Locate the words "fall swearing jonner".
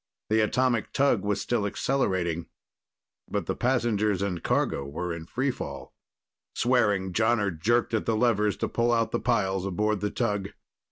5.51-7.51